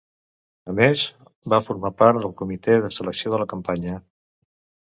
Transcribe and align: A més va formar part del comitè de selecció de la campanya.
A 0.71 0.73
més 0.79 1.03
va 1.55 1.59
formar 1.67 1.93
part 1.99 2.21
del 2.25 2.35
comitè 2.39 2.81
de 2.87 2.91
selecció 2.97 3.35
de 3.35 3.43
la 3.43 3.49
campanya. 3.55 4.01